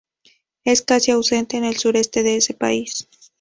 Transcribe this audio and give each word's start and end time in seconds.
Es 0.63 0.81
casi 0.81 1.11
ausente 1.11 1.57
en 1.57 1.63
el 1.63 1.77
sureste 1.77 2.23
de 2.23 2.37
ese 2.37 2.55
país. 2.55 3.07